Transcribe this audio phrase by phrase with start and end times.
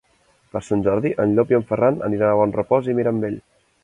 [0.53, 3.37] Per Sant Jordi en Llop i en Ferran aniran a Bonrepòs i Mirambell.